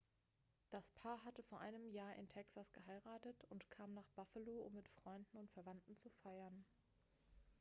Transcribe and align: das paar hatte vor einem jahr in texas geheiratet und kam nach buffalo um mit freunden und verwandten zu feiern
das 0.71 0.91
paar 0.93 1.23
hatte 1.25 1.43
vor 1.43 1.59
einem 1.59 1.85
jahr 1.87 2.15
in 2.15 2.27
texas 2.27 2.73
geheiratet 2.73 3.37
und 3.49 3.69
kam 3.69 3.93
nach 3.93 4.09
buffalo 4.15 4.63
um 4.63 4.73
mit 4.73 4.89
freunden 4.89 5.37
und 5.37 5.51
verwandten 5.51 5.95
zu 5.95 6.09
feiern 6.23 6.65